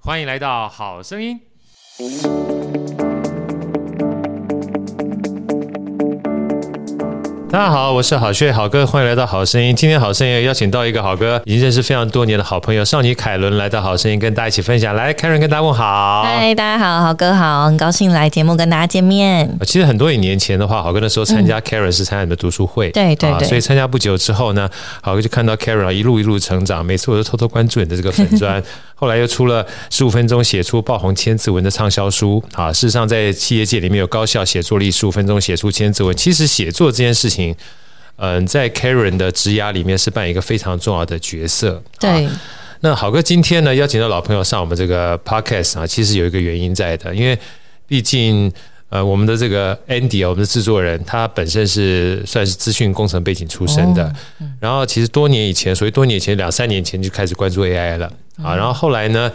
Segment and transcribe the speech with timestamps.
[0.00, 1.38] 欢迎来到好声音。
[7.50, 9.74] 大家好，我是好学好哥，欢迎来到好声音。
[9.74, 14.94] 今天好声音邀请到一个好哥，已经认识非常多年的好朋友少女凯伦来到好声音，跟大家一起分享。
[14.94, 16.22] 来，Karen 跟大家问好。
[16.22, 19.50] 嗨，大家好，好哥好，很高兴来节目跟大家见面。
[19.62, 24.68] 其实很多年前的话，好哥那时候参加 Karen 是参加你们读书会，对对对，所以参加不久之后呢，
[25.00, 28.62] 好哥就看到 Karen 一路一路成长，每次我都偷偷关注你的这个粉专。
[29.00, 32.72] 后来又出了十五分钟写出爆红千字文的畅销书啊！
[32.72, 36.16] 事实上，在企业界里面有高效写作力，十五分钟写出千字文。
[36.16, 37.54] 其实写作这件事情，
[38.16, 41.80] 嗯，在 Karen 的职涯里面是扮演一个非常重要的角色。
[42.00, 42.28] 对。
[42.80, 47.38] 那好哥今天呢，邀请到老朋友上我们这个 Podcast 啊，其实有一个原因在的，因为
[47.86, 48.52] 毕竟
[48.88, 54.12] 呃，我们的这个 Andy 啊，我们的制作人，他本身是算是资讯工程背景出身的，
[54.60, 58.10] 然后其实多年以前，所以多年以前两三年前就开始关注 AI 了。
[58.42, 59.32] 啊，然后后来呢，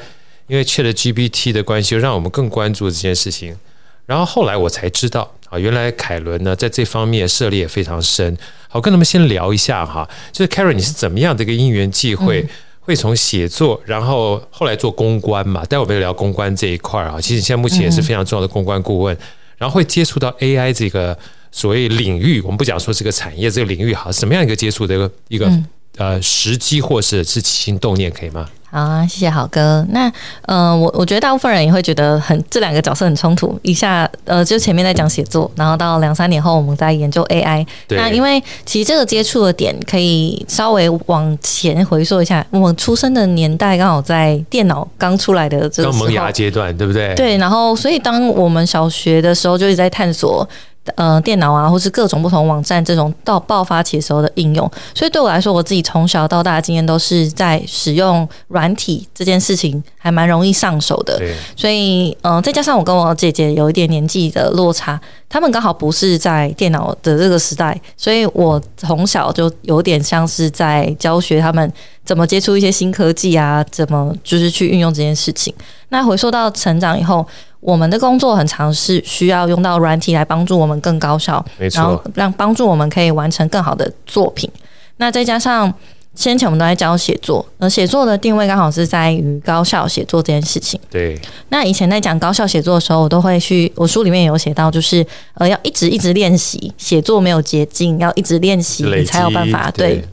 [0.47, 3.57] 因为 ChatGPT 的关系，就让我们更关注这件事情。
[4.05, 8.37] 然后后来我才知道，啊，原来凯伦呢在这方面涉猎也非常深。
[8.67, 12.45] 好，跟他们先聊一下哈，就是 Karen，你是怎么样的一个因缘际会，
[12.81, 15.63] 会从写作，然后后来做公关嘛？
[15.65, 17.21] 待会我们聊公关这一块啊。
[17.21, 19.17] 其实现在目前也是非常重要的公关顾问，
[19.57, 21.17] 然后会接触到 AI 这个
[21.51, 22.41] 所谓领域。
[22.41, 25.49] 我们不讲说这个产业这个领域哈，什么样一个接触的一个一个
[25.97, 28.49] 呃时机，或是是起心动念，可以吗？
[28.73, 29.85] 好啊，谢谢好哥。
[29.89, 30.11] 那，
[30.47, 33.57] 呃，我我觉得大部分人也会觉得很这两个角色很冲突。
[33.61, 37.63] 一下，呃，就前面在讲写作，然后到两三年后我们在研究 AI。
[37.89, 47.13] 那因为其实这个接触的点可以稍微往前回溯一下，我出生的年代刚好在电脑刚出来的这个萌芽阶段，对不对？
[47.13, 47.37] 对。
[47.37, 50.49] 然后，所以当我们小学的时候就一直在探索。
[50.95, 61.21] 呃，电脑啊，或是各种不同网站这种到爆发期的时候的应用，所以对我来说，我自己从小到大的经验都是在使用软体这件事情还蛮容易上手的。
[61.55, 64.99] 所以，嗯、呃，再加上我跟我姐姐有一点年纪的落差，
[65.29, 71.71] 他们刚好不是在电脑的这个时代，所以我从小就有点像是在教学他们
[72.03, 75.53] 怎么接触一些新科技啊，怎么就是去运用这件事情。
[75.87, 77.25] 那回溯到成长以后。
[77.63, 84.49] 我们的工作很常是需要用到软体来帮助我们更高效，没错，然后让帮助我们可以完成更好的作品。
[84.97, 85.73] 那再加上
[86.13, 90.79] 先前我们都在教写作，而写作的定位刚好是在于高效写作这件事情。
[90.91, 91.19] 对。
[91.49, 95.03] 那以前在讲高效写作的时候，我都会去，我书里面有写到，就是
[95.35, 100.03] 呃要一直一直练习，写作没有捷径，要一直练习你才有办法对。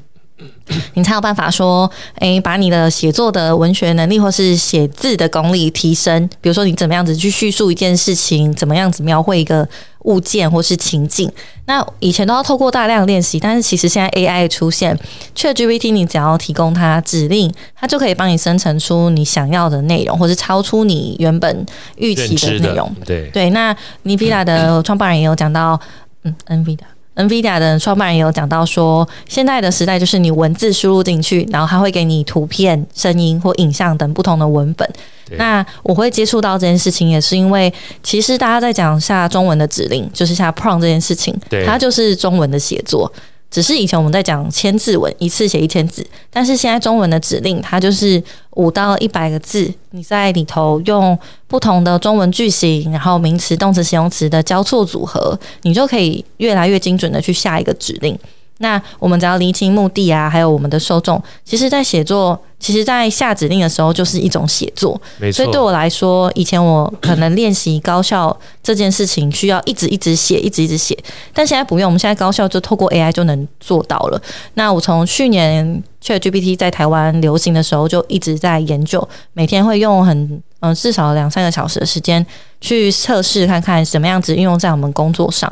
[0.70, 6.28] 对你才有办法说，诶，把你的写作的文学能力或是写字的功力提升。
[6.40, 9.68] 比如说，你怎么样子去叙述一件事情，怎么样子描绘一个
[10.04, 11.30] 物件或是情境。
[11.66, 14.98] 那以前都要透过大量练习，但是其实现在 AI 出现
[15.36, 21.66] ，ChatGPT，你只要提供它指令，它就可以帮你生成出你想要的内容，或是超出你原本
[21.96, 22.92] 预期的内容。
[23.04, 25.78] 对对，那 NVIDIA 的创办人也有讲到，
[26.24, 26.78] 嗯，NVIDIA。
[27.16, 34.88] NVIDIA 的创办人也有讲到说，现在的时代就是你文字输入进去，然后它会给你图片、声音或影像等不同的文本。
[35.36, 37.72] 那我会接触到这件事情，也是因为
[38.02, 43.12] 其实大家在讲下中文的指令，就是下 prompt 这件事情，它就是中文的写作。
[43.50, 48.22] 只是以前我们在讲千字文，一次写一千字，但是现在中文的指令，它就是
[48.52, 51.18] 五到一百个字，你在里头用
[51.48, 58.16] 不同的中文句型，然后名词、动词、形容词的交错组合，你就可以越来越精准的去下一个指令。
[58.62, 65.00] 那我们只要厘清目的啊，还有我们的受众，其实，在写作，其实，在下指令的时候，就是一种写作。
[65.18, 65.36] 没错。
[65.36, 70.94] 所以对我来说，以前我可能练习高效这件事情，需要一直一直写，一直一直写。
[71.32, 74.20] 但现在不用，我们现在高效就透过 AI 就能做到了。
[74.54, 82.24] 那我从去年 ChatGPT 在台湾流行的时候，就一直在研究，每天会用很嗯、呃、至少两三个小时的时间
[82.60, 85.50] 去测试，看看什么样子运用在我们工作上。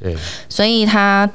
[0.00, 0.16] 对。
[0.48, 1.30] 所以它。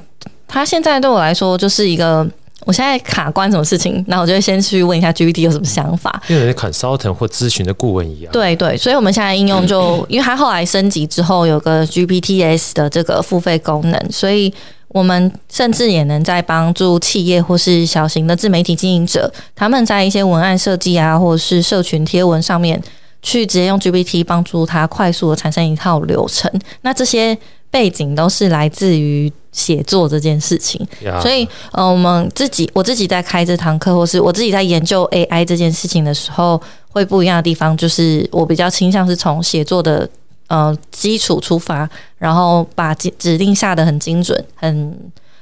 [0.47, 2.25] 他现在对我来说就是一个，
[2.65, 8.31] 我现在卡关什么事情，那我就会先去问一下 GPT 有什么想法，因为 consultant 或咨询的顾问一样。
[8.31, 14.53] 对对，所以我们现在应用就， 因为它后来升级之后有个 GPTs 的这个付费功能，所以
[14.87, 22.81] 我们甚至也能在帮助企业或是小型的自媒体经营者，他们在一些文案设计啊，或者是社群贴文上面，
[23.21, 26.49] 去直接用 GPT 帮助他快速的产生一套流程。
[26.81, 27.37] 那这些
[27.69, 30.85] 背景都是来自于写作这件事情。
[31.03, 31.21] Yeah.
[31.21, 40.09] 所以，呃，我们自己我自己在开这堂课，或是我自己在研究 AI 这件事情的时候，会不一样的地方，就是我比较倾向是从写作的。
[40.49, 44.97] 呃，基础出发，然后把指指令下得很精准、很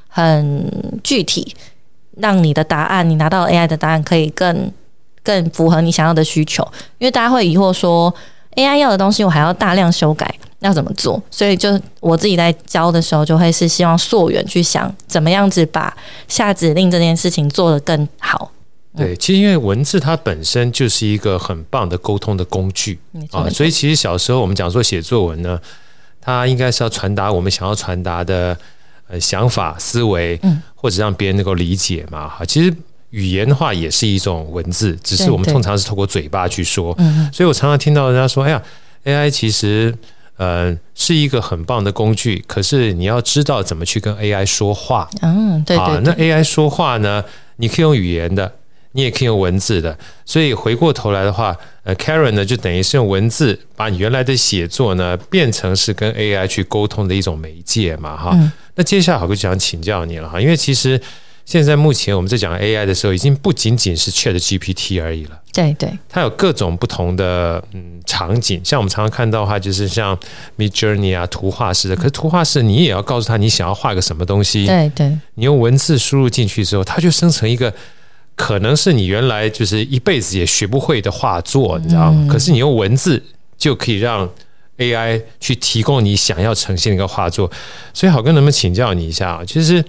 [0.08, 1.56] 很具体，
[2.18, 4.72] 让你的答案，你拿到 AI 的答案可以更
[5.22, 6.68] 更符合你想要的需求。
[6.98, 8.12] 因为大家会疑惑说
[8.56, 11.22] ，AI 要的东西我还要大量修改，要怎么做？
[11.30, 15.96] 所以就我自己在教的时候，就会是希望溯源去想，怎么样子把
[16.28, 18.52] 下指令这件事情做得更好。
[18.98, 22.98] 对，其实因为文字它本身就是一个很棒的沟通的工具
[23.32, 25.60] 啊，所以其实小时候我们讲说写作文呢，
[26.22, 28.58] 它应该是要传达我们想要传达的
[29.10, 30.40] 呃想法、思维，
[30.74, 32.30] 或者让别人能够理解嘛。
[32.30, 32.74] 哈，其实
[33.10, 36.98] 语言的话也是一种文字，只是我们通常是透过嘴巴去说。
[37.34, 38.64] 所以我常常听到人家说：“哎呀
[39.04, 39.94] ，AI 其实
[40.38, 46.02] 呃是一个很棒的工具，可是你要知道怎么去跟 AI 说话。”嗯，对对。
[46.04, 47.24] 那 AI 说话呢，
[47.58, 48.56] 你可以用语言的。
[48.98, 51.54] 你也可以用文字的，所以回过头来的话，
[51.84, 58.50] 呃，Karen 呢就等于是用文字把你原来的写作呢变成是跟 AI 去沟通的一种媒介嘛，哈、嗯。
[58.76, 60.98] 那接下来我就想请教你了哈，因为其实
[61.44, 65.42] 现在目前我们在讲 AI 的时候，已经不仅仅是 ChatGPT 而已了。
[65.56, 70.16] 对对，它有各种不同的嗯场景，像我们常常看到的话，就是像
[70.58, 71.96] Midjourney 啊，图画式的。
[71.96, 74.68] 可是图画式你也要告诉他你想要画个什么东西。
[74.68, 77.74] 对对，你用文字输入进去之后，它就生成一个。
[78.38, 82.28] 可能是你原来就是一辈子也学不会的画作，你知道吗？
[82.30, 83.24] 可是你用文字
[83.58, 84.30] 就可以让
[84.78, 87.50] AI 去提供你想要呈现的一个画作。
[87.94, 89.42] 所以好哥能不能请教你一下啊？
[89.48, 89.82] 其实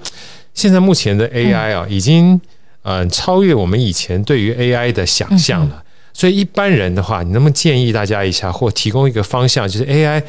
[0.55, 2.41] 现在目前的 AI 啊，已经
[2.89, 5.83] 嗯超越我们以前对于 AI 的想象了。
[6.13, 10.23] 所以一般人的话，你能不能建议大家一下，或提供一个方向，就是 AI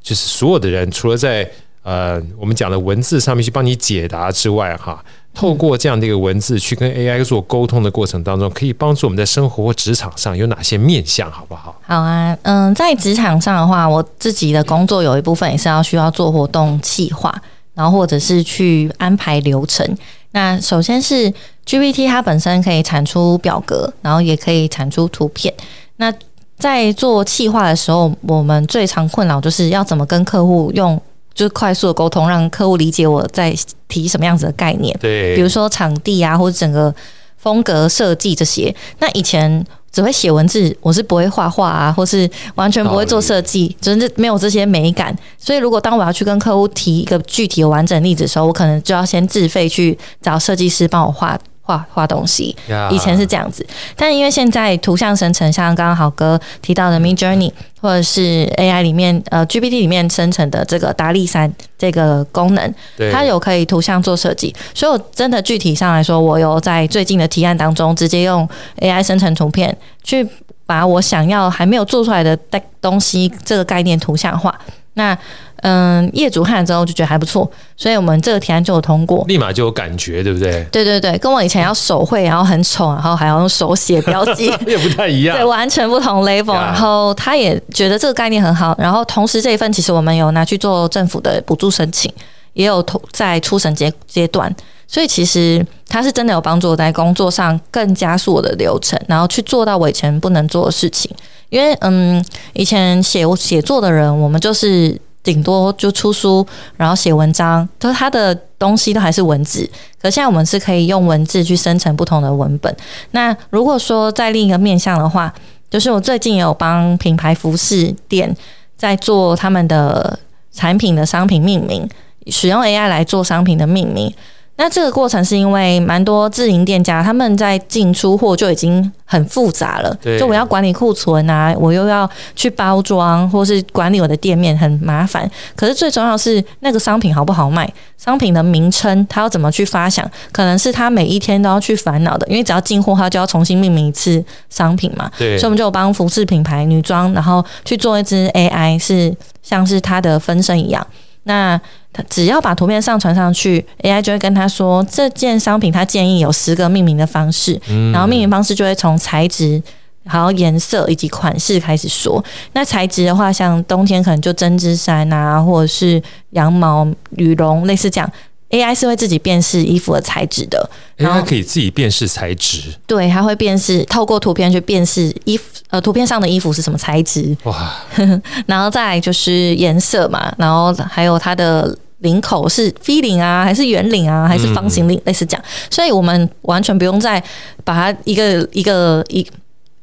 [0.00, 1.46] 就是所有的人，除了在
[1.82, 5.04] 呃我们讲的文字上面去帮你解答之外，哈。
[5.32, 11.80] 透过这样的一个文字去跟 AI 做沟通的过程当中，可以帮助我们在生活或职场上有哪些面向，好不好？
[11.86, 17.32] 好啊，嗯，在职场上的话，我自己的工作有一部分也是要需要做活动企划，
[17.74, 19.86] 然后或者是去安排流程。
[20.32, 21.32] 那首先是
[21.70, 25.54] GPT，它本身可以产出表格，然后也可以产出图片。
[25.98, 26.12] 那
[26.58, 31.00] 在做企划的时候，我们最常困扰就是要怎么跟客户用。
[31.32, 33.54] 就是快速的沟通，让客户理解我在
[33.86, 34.94] 提什么样子的概念。
[35.00, 36.92] 对，比如说场地啊，或者整个
[37.38, 38.74] 风格设计这些。
[38.98, 45.16] 那以前只会写文字，我是不会画画啊，或是完全不会做设计，就是没有这些美感。
[45.38, 51.38] 所以，如果当我要去跟客户提一个具体的完整例子的时候，我可能就要先自费去找设计师帮我画。
[51.70, 52.56] 画画东西，
[52.90, 53.64] 以前是这样子，
[53.94, 62.74] 但因为现在图像生成，像刚刚好哥提到的 Midjourney，或者是 AI 里面呃 GPT 里面生成的这个达利三这个功能，
[63.12, 68.48] 它有可以图像做设计，所以我真的具体上来说，我有在最近的提案当中，直接用
[68.80, 70.26] AI 生成图片，去
[70.66, 72.36] 把我想要还没有做出来的
[72.80, 74.58] 东西这个概念图像化。
[74.94, 75.16] 那
[75.62, 80.64] 嗯，业主看了之后就觉得还不错，所以我们这个提案就有通过，立马就有感觉，对不对？
[80.72, 86.54] 对对对，跟我以前要手绘，然后很丑，然后还要用手写标记， 也不太一样，对，完全不同 level。
[86.54, 92.10] 然后他也觉得这个概念很好，然后同时这一份其实我们有拿去做政府的补助申请，
[92.54, 94.50] 也有同在初审阶阶段，
[94.86, 101.10] 所以其实他是真的有帮助我在工作上更加速我的流程，然后去做到我以前不能做的事情。
[101.50, 102.24] 因为嗯，
[102.54, 104.98] 以前写写作的人，我们就是。
[105.22, 106.46] 顶多就出书，
[106.76, 109.68] 然后写文章，就是它的东西都还是文字。
[110.00, 112.74] 可现在我们是可以用文字去生成不同的文本。
[113.10, 115.32] 那如果说在另一个面向的话，
[115.68, 118.34] 就是我最近也有帮品牌服饰店
[118.76, 120.18] 在做他们的
[120.52, 121.88] 产品的商品命名，
[122.28, 124.12] 使用 AI 来做商品的命名。
[124.60, 135.28] 那这个过程是因为蛮多自营店家他们在进出货就已经很复杂了，就我要管理库存啊，我又要去包装或是管理我的店面很麻烦。
[135.56, 145.10] 可是最重要是那个商品好不好卖，商品的名称它要怎么去发想，可能是他每一天都要去烦恼的，因为只要进货，他就要重新命名一次商品嘛。
[145.16, 150.86] 对，所以我们就帮服饰品牌女装，然后去做一支 AI，是像是它的分身一样。
[151.30, 151.60] 那
[151.92, 157.60] 他只要把图片上传上去，AI 就会跟他说这件商品，他建议有十个命名的方式，
[157.92, 159.62] 然后命名方式就会从材质、
[160.06, 162.24] 还有颜色以及款式开始说。
[162.52, 166.84] 那材质的话，像冬天可能就针织衫啊，或者是羊毛、
[167.16, 168.12] 羽绒，类似这样。
[168.50, 177.72] AI 是会自己辨识衣服的材质的，然后它可以自己辨识材质，对，它会辨识，透过图片去辨识衣服，呃，图片上的衣服是什么材质，哇，
[178.46, 187.22] 然后再来就是颜色嘛，然后还有它的领口是 V 领啊，还是圆领啊，还是方形领，嗯、类似这样，所以我们完全不用再
[187.64, 189.24] 把它一个一个一。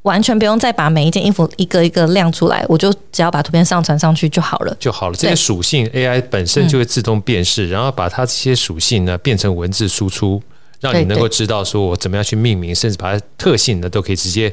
[0.07, 5.15] 完全不用再把每一件衣服一个一个亮出来，我就只要把图片上传上去就好了，就好了。
[5.15, 10.41] 这些属性 AI 本身就会自动辨识，嗯、然后把它这些属性呢变成文字输出，
[10.79, 14.51] 让你能够知道说我怎么样去命名，甚至把它特性呢都可以直接。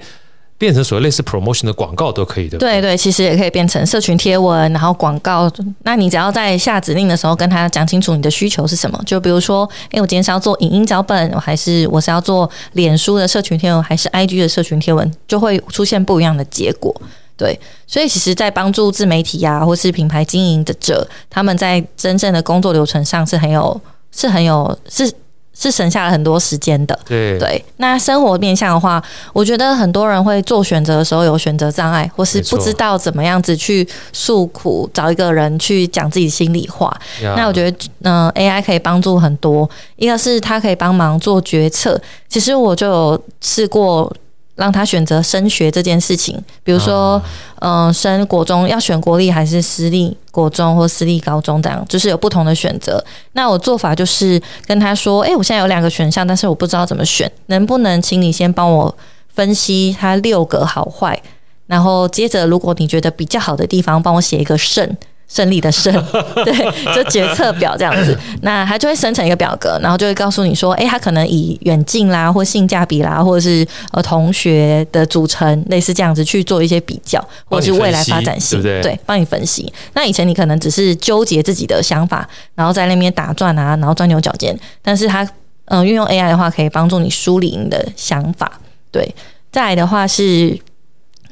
[0.64, 5.50] 变成所谓类似 promotion 的广告都可以的，对对，其实也可以变成社群贴文，然后广告。
[5.82, 16.98] 那你只要在下指令的时候跟他讲清楚你的需求是什么，就比如说，哎，我今天是要做影音脚本，还是我是要做脸书的社群贴文，还是 IG 的社群贴文，就会出现不一样的结果。
[17.36, 23.78] 对，所以其实，在帮助自媒体呀、或是品牌经营的者，他们在真正的工作流程上是很有，
[24.10, 25.12] 是很有，是。
[25.54, 27.64] 是省下了很多时间的，对对。
[27.76, 36.94] 那生活面向的话，我觉得很多人会做选择的时候有选择障碍，或是不知道怎么样子去诉苦，找一个人去讲自己心里话。
[37.36, 39.68] 那我觉得，嗯、呃，AI 可以帮助很多。
[39.96, 44.12] 一个是它可以帮忙做决策，其实我就有试过。
[44.56, 47.20] 让他选择升学这件事情，比如说，
[47.60, 53.04] 嗯、呃，升国中要选国立还是私立国中或私立高中这样，就是有不同的选择。
[53.32, 58.96] 那我做法就是跟他说：“哎，我现在有两个选项，但是我不知道怎么选，能不能请你先帮我
[59.34, 61.20] 分析它六个好坏，
[61.66, 64.96] 然后接着如果你觉得比较好的地方，帮我写一个胜。”
[65.34, 65.92] 胜利的胜，
[66.44, 79.72] 对，就决策表这样子，那它就会生成一个表格，然后就会告诉你说，哎，它可能以远近啦，或性价比啦，或者是呃同学的组成，类似这样子去做一些比较，或者是未来发展性，对，对，帮你分析。
[79.94, 85.24] 那以前你可能只是纠结自己的想法，然后在那边打转啊，然后钻牛角尖，但是它
[85.64, 88.60] 嗯、呃，运用 AI 的话，可以帮助你梳理你的想法。
[88.92, 89.12] 对，
[89.50, 90.56] 再来的话是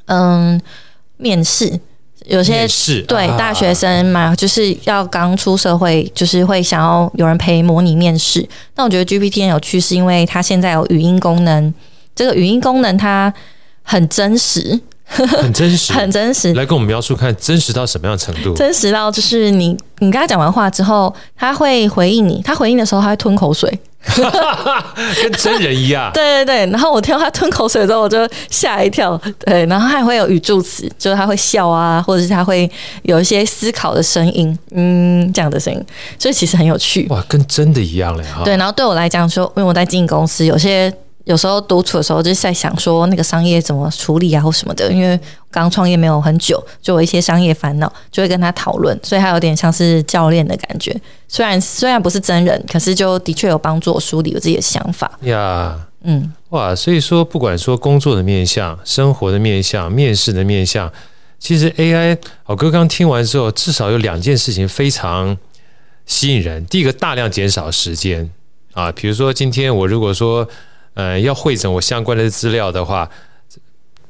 [0.06, 0.60] 嗯，
[1.18, 1.78] 面试。
[2.26, 8.46] 有些是对大学生嘛，就是要刚出社会，就是会想要有人陪模拟面试。
[8.76, 11.72] 那我觉得 GPT 很有趣，是因为它现在有语音功能。
[12.14, 13.32] 这个语音功能它
[13.82, 16.52] 很真实，很真实， 很真实。
[16.52, 18.54] 来跟我们描述看，真实到什么样程度？
[18.54, 22.42] 真实到就是你你跟他讲完话之后，他会回应你。
[22.44, 23.80] 他回应的时候，他会吞口水。
[25.22, 26.72] 跟真人一样， 对对对。
[26.72, 29.20] 然后我听到他吞口水之后，我就吓一跳。
[29.44, 32.70] 对，然后他还会有语助词，就是他会笑啊，或者是他会
[33.02, 35.84] 有一些思考的声音，嗯，这样的声音，
[36.18, 37.06] 所以其实很有趣。
[37.10, 38.24] 哇，跟真的一样嘞！
[38.24, 38.42] 哈。
[38.44, 40.92] 对，然后对我来讲说，因为我在经营公司，有些。
[41.24, 44.92] 有时候独处的时候，就是在想说那个商业怎么处理啊，或什么的。
[44.92, 45.18] 因为
[45.52, 51.00] 刚创业没有很久，就有一些商业烦恼，就会跟他讨论，所以他有点像是教练的感觉。
[51.28, 55.16] 虽然虽然不是真人，可是就的确有帮助我梳理我自己的想法。
[55.20, 60.92] 呀，嗯，哇，所以说不管说工作的面向、生活的面向、面试的面向，
[61.38, 65.38] 其实 AI，郝哥刚听完之后，至少有两件事情非常
[66.04, 66.66] 吸引人。
[66.66, 68.28] 第一个，大量减少时间
[68.72, 70.48] 啊，比如说今天我如果说。
[70.94, 73.08] 呃，要汇整我相关的资料的话，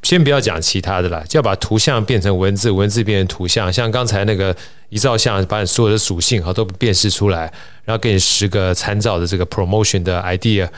[0.03, 3.73] 先不要讲其他的了，就要把图像变成文字，文字变成图像。
[3.73, 4.55] 像刚才那个
[4.89, 7.43] 一照相，把你所有的属性哈都辨识出来，
[7.85, 10.69] 然后给你十个参照的这个 promotion 的 idea，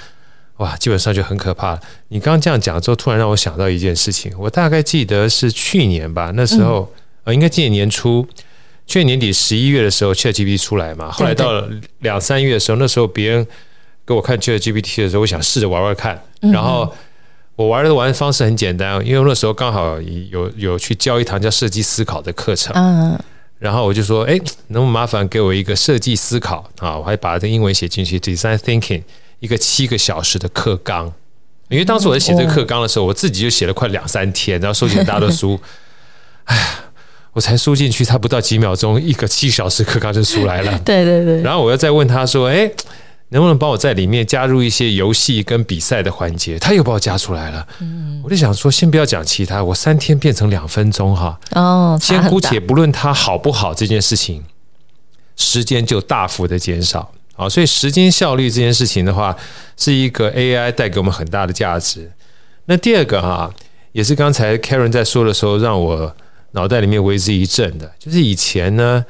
[0.59, 1.81] 哇，基本上就很可怕。
[2.09, 6.93] 你刚刚这样讲之后，突然让我想到一件事情，我大概记得是去年吧，那时候
[7.25, 8.29] 呃，应该今年年初，
[8.87, 11.71] 去年年底十一月的时候，ChatGPT 出来嘛，后来到了
[12.01, 13.47] 两三月的时候，那时候别人。
[14.07, 16.21] 给我看 ChatGPT 的时候，我想试着玩玩看。
[16.41, 16.93] 然后
[17.57, 22.73] 我玩的玩的方式很简单，因为那时候刚好有有去教一堂叫设计思考的课程。
[22.75, 23.19] 嗯。
[23.59, 24.37] 然后我就说，哎，
[24.69, 26.99] 能不能麻烦给我一个设计思考啊？
[26.99, 29.03] 我还把这英文写进去，Design Thinking，
[29.41, 31.11] 一个七个小时的课纲。
[31.69, 35.59] 因为当时我在写这个课纲的时候，我自己就写了快两三天，然后收集了大多书。
[36.45, 36.63] 哎呀，
[37.33, 40.79] 我才输进去，差不到几秒钟，一个七小时课纲就出来了。
[40.85, 41.41] 对对对。
[41.41, 42.71] 然后我又再问他说，哎。
[43.35, 46.57] 能不能帮我在里面加入一些游戏跟比赛的环节？
[46.57, 47.67] 他又把我加出来了。
[47.81, 51.37] 嗯，我就想说，先不要讲其他，我三天变成两分钟哈。
[51.51, 54.45] 哦，先姑且不论它好不好这件事情，
[55.35, 57.11] 时间就大幅的减少。
[57.35, 59.37] 好，所以时间效率这件事情的话，
[59.77, 62.09] 是一个 AI 带给我们很大的价值。
[62.67, 63.53] 那第二个哈，
[63.91, 66.15] 也是刚才 Karen 在说的时候，让我
[66.53, 69.05] 脑袋里面为之一振的，就是以前呢，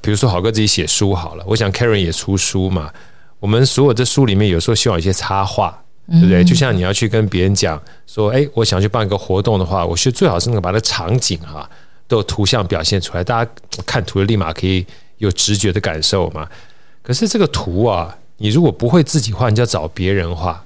[0.00, 2.90] 比如说好哥自己写书好了，我想 Karen 也出书嘛。
[3.38, 5.76] 我们所有的书里面，有时候希望有一些插画，
[6.08, 6.42] 对不对？
[6.42, 11.68] 就像你要去跟别人讲说，哎，我想去办一个活动的话，我觉得最好是能够把那场景哈
[12.08, 13.50] 都有图像表现出来，大家
[13.84, 14.86] 看图就立马可以
[15.18, 16.48] 有直觉的感受嘛。
[17.02, 20.64] 可是这个图啊，你如果不会自己画，你就要找别人画。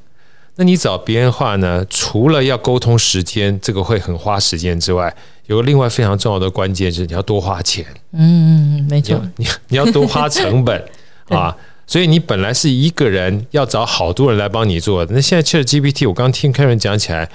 [0.57, 1.85] 那你找别人画呢？
[1.89, 5.15] 除了要沟通时间，这个会很花时间之外，
[5.47, 7.87] 有个另外非常重要的关键是你要多花钱。
[8.13, 10.85] 嗯，没错，你你要多花成本
[11.31, 11.57] 啊。
[11.91, 17.29] 所以你本来是一个人要找好多人来帮你做，那现在 ChatGPT，我刚听 Karen 讲起来，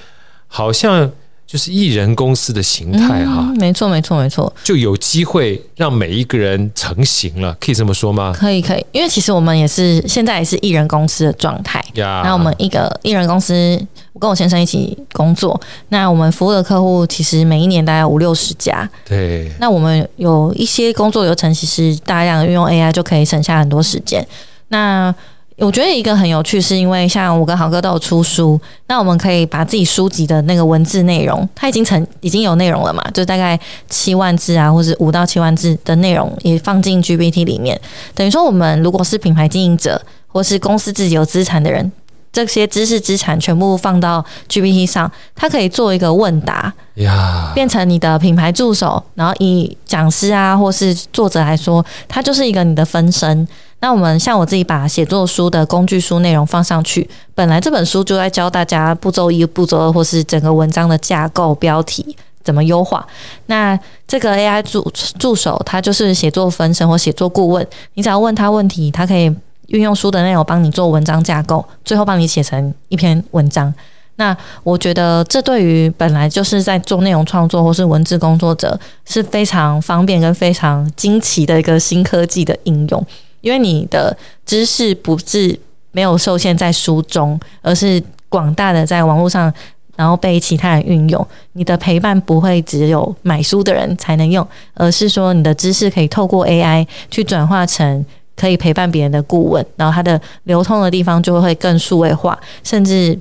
[0.48, 1.12] 好像。
[1.48, 8.34] 就是艺人公司的形态哈，没错没错没错，就有机会让每一个人成型了，可以这么说吗？
[8.36, 11.84] 可以可以，因为其实我们也是现在也是艺人公司的状态。
[11.96, 13.80] 那我们一个艺人公司，
[14.14, 15.60] 我跟我先生一起工作，
[15.90, 18.90] 那我们服务的客户其实每一年大概五六十家。
[19.08, 24.26] 对，那我们有一些工作流程，其实大量运用 AI 就可以省下很多时间。
[24.70, 25.14] 那
[25.58, 33.58] 我觉得一个很有趣，是因为像我跟豪哥都有出书，那我们可以把自己书籍的那个文字内容，它已经成已经有内容了嘛，就大概
[33.90, 37.80] 七万字啊，或者五到七万字的内容也放进 GPT 里面。
[38.14, 41.90] 等于说，我们如果是品牌经营者，或是公司自己有资产的人，
[42.34, 49.02] 这些知识资产全部放到 GPT 上，它可以做一个问答，呀，变成你的品牌助手。
[49.14, 53.48] 然后以讲师啊，或是作者来说，它就是一个你的分身。
[53.86, 63.06] 那我们像我自己把写作书的工具书内容放上去，本来这本书就在教大家步骤一、步骤二，或是整个文章的架构、标题怎么优化。
[63.46, 69.32] 那这个 AI 助助手，它就是写作分身或写作顾问，你只要问他问题，它可以
[69.68, 73.72] 运用书的内容帮你做文章架构，最后帮你写成一篇文章。
[74.16, 83.06] 那我觉得这对于本来就是在做内容创作或是文字工作者是非常方便跟非常惊奇的一个新科技的应用。
[83.46, 85.58] 因为你的知识不是
[85.92, 89.54] 没有受限在书中，而是广大的在网络上，
[89.96, 91.28] 然后被其他人运用。
[91.54, 98.04] 你的陪伴不会只有买书的人才能用，而是说你的知识可以透过 AI 去转化成
[98.36, 103.18] 可以陪伴别人的顾问，然后它的流通的地方就会更数位化，甚至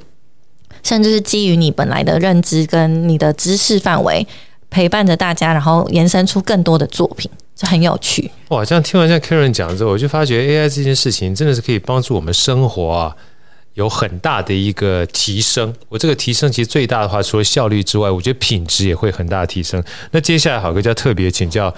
[0.82, 4.26] 甚至是基于你本来的认知跟你的知识范围，
[4.70, 7.30] 陪伴着大家，然后延伸出更多的作品。
[7.56, 8.64] 这很有趣哇！
[8.64, 13.16] 这样听完像 Karen 讲之后，我就发觉 AI 这件事情真的是可以帮助我们生活啊，
[13.74, 15.72] 有很大的一个提升。
[15.88, 19.82] 我这个提升其实最大的话，除了效率之外，我觉得品质也会很大的提升。
[20.10, 21.72] 那接下来好哥就要特别请教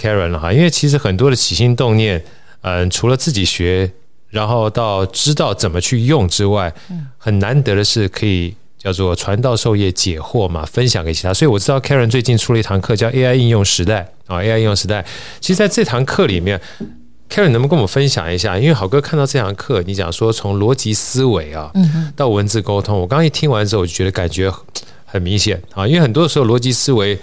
[0.00, 2.24] Karen 了哈，因为其实很多的起心动念，
[2.60, 3.90] 嗯，除了自己学，
[4.30, 6.72] 然后到知道怎么去用之外，
[7.16, 8.54] 很难得的是可以。
[8.78, 11.34] 叫做传道授业解惑嘛，分享给其他。
[11.34, 15.04] 所以我知道 Karen 最近出了一堂课，叫 AI 应用时代啊，AI 应用时代。
[15.40, 16.60] 其实在这堂课里面
[17.28, 18.56] ，Karen 能不能跟我们分享一下？
[18.56, 21.72] 因为好哥看到这堂课，你讲说从逻辑思维啊，
[22.14, 24.48] 到文字沟通，我刚刚一听完之后，我就觉得感觉
[25.04, 25.86] 很明显啊。
[25.86, 27.18] 因为很多时候，逻辑思维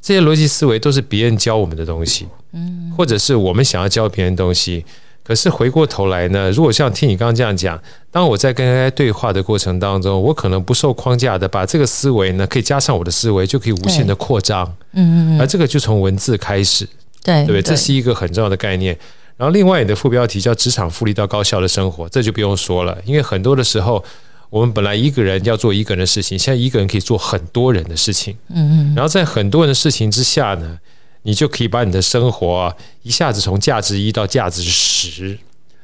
[0.00, 4.84] 这些逻辑思维都是别人教我们的东西，嗯，或者是我们想要教别人东西。
[5.26, 7.76] 可是回过头来呢，如果像听你刚刚这样讲，
[8.12, 14.64] 当我在跟 AI 对话的过程当中，我可能不受框架的把这个思维呢，可以加上我的思维，就可以无限的扩张。
[14.92, 15.40] 嗯嗯。
[15.40, 16.88] 而这个就从文字开始，
[17.24, 17.62] 对对不对？
[17.62, 18.96] 这是一个很重要的概念。
[19.36, 24.02] 然后另外你的副标题叫“职场复利到高效的生活”，这就不用说了，因为很多的时候，
[24.48, 28.36] 我们本来一个人要做一个人的事情，现在一个人可以做很多人的事情。
[28.48, 28.94] 嗯嗯。
[28.94, 30.78] 然后在很多人的事情之下呢，
[31.26, 35.36] 你就可以把你的生活啊，一下子从价值一到价值十，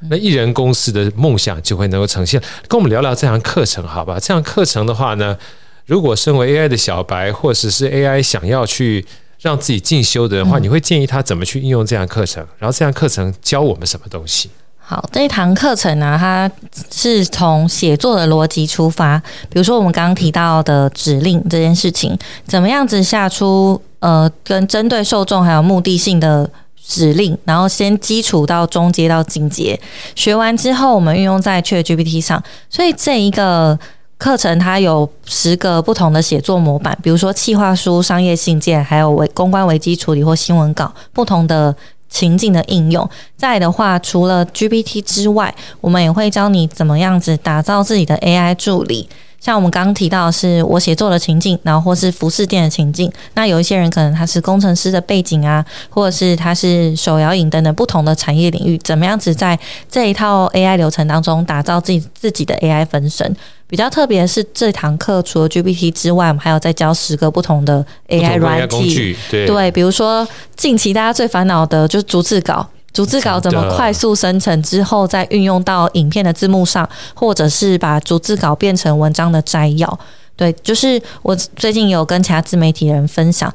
[0.09, 2.41] 那艺人公司的梦想就会能够呈现。
[2.69, 4.17] 跟我们聊聊这堂课程，好吧？
[4.17, 5.37] 这堂课程的话呢，
[5.85, 9.05] 如果身为 AI 的小白，或者是 AI 想要去
[9.41, 12.41] 让自己进修的人的话，你会建议他怎么去应用这堂课程？
[12.57, 14.49] 然后这堂课程教我们什么东西？
[14.77, 16.49] 好，这一堂课程呢，它
[16.89, 23.81] 是从写作的逻辑出发，比如说我们刚刚提到的指令这件事情，怎么样子下出。
[24.03, 29.79] 呃，跟针对受众还有目的性的指令，然后先基础到中阶到进阶，
[30.13, 32.43] 学完之后我们运用在 ChatGPT 上。
[32.69, 33.79] 所以这一个
[34.17, 41.73] 课程它有十个不同的写作模板，比如说企划书、商业信件，还有为公关危机处理或新闻稿，不同的
[42.09, 43.09] 情境的应用。
[43.37, 49.07] 再的话，除了 GPT 之外，我们也会教你怎么样子打造自己的 AI 助理。
[49.43, 53.11] 像我们刚刚提到的是我写作的情境，然后或是服饰店的情境。
[53.33, 59.59] 那有一些人可能他是工程师的背景啊，或者是他是手摇影等等不同的产业领域，怎么样子在
[59.91, 63.35] 这一套 AI 流程当中打造自己自己的 AI 分身？
[63.67, 70.25] 比较特别的是这堂课除了 GPT 之外，我们还有再教十个不同的 AI 软体，对，比如说
[70.55, 72.65] 近期大家最烦恼的就是逐字稿。
[72.93, 79.99] 逐字稿怎么快速生成之后再运用到影片的字幕上，或者是把逐字稿变成文章的摘要？
[80.35, 83.53] 对，就是我最近有跟其他自媒体人分享，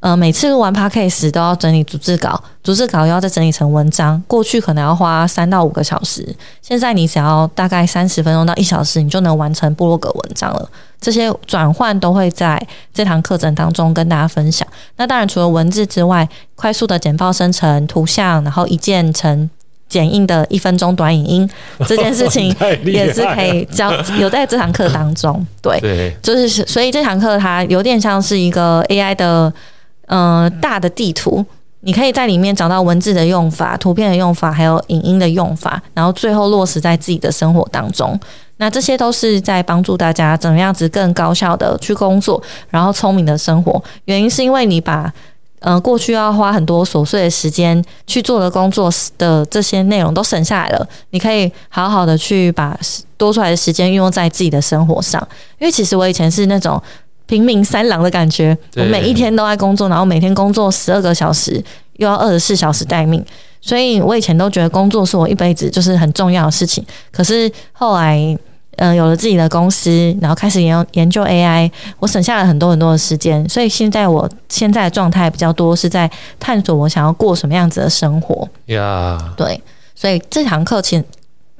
[0.00, 4.20] 呃，每次录完 podcast 都要整理逐字稿，逐字稿又要再整理成文章。
[4.26, 6.26] 过去可能要花三到五个小时，
[6.62, 10.66] 现在你只要大概三十分钟到一小时，你就能完成部落格文章了。
[10.98, 12.58] 这些转换都会在
[12.94, 14.66] 这堂课程当中跟大家分享。
[14.96, 19.50] 那当然，除了文字之外，快速的简报生成图像，然后一键成
[19.86, 21.50] 剪映的一分钟短影音，
[21.86, 22.48] 这件事情
[22.86, 25.46] 也是可以教， 有在这堂课当中。
[25.60, 29.52] 对，对，就是所以这堂课它有点像是一个 AI 的。
[30.12, 31.44] 嗯、大的地图，
[31.82, 38.18] 你可以在里面找到文字的用法、图片的用法，还有影音的用法，然后最后落实在自己的生活当中。
[38.56, 43.80] 那这些都是在帮助大家怎么样子更高效的去工作，然后聪明的生活。
[44.06, 45.10] 原因是因为你把
[45.60, 52.76] 呃过去要花很多琐碎的时间去做的工作的这些内容都省下来了，你可以好好的去把
[53.16, 55.24] 多出来的时间运用在自己的生活上。
[55.60, 56.82] 因为其实我以前是那种。
[57.30, 61.62] 拼命三郎的感觉，我每一天都在工作，然后每天工作十二个小时，
[61.98, 63.24] 又要二十四小时待命，
[63.60, 66.84] 所以我以前都觉得工作是我一辈子就是很重要的事情。
[67.12, 68.16] 可是后来，
[68.78, 73.48] 嗯、呃，有了自己的公司，然后开始研研究 AI，我省下了很多很多的时间。
[73.48, 78.48] 所以现在我现在的状态比较多是在探索我想要过什么样子的生活。
[78.66, 79.62] 呀.对，
[79.94, 81.04] 所以这堂课其实。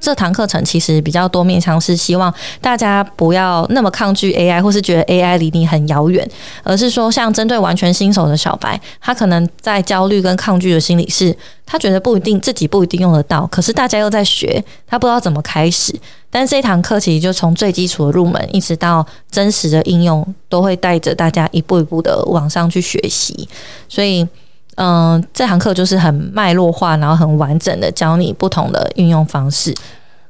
[0.01, 6.27] 这堂课程其实比较多面向，是希望大家不要那么抗拒 AI，或是觉得 AI 离你很遥远，
[6.63, 11.33] 而是说，像针对完全新手的小白，他可能在焦虑跟抗拒的心理是，
[11.65, 15.93] 他觉得不一定自己不一定用得到，可是大家又在学，他不知道怎么开始。
[16.33, 23.47] 但这堂课其实就从最基础的入门，一直到真实的应用，都会带着大家一步一步的往上去学习。
[23.87, 24.25] 所以，
[24.81, 29.71] 嗯、呃，这堂课就是很脉络化，然后很完整的教你不同的运用方式。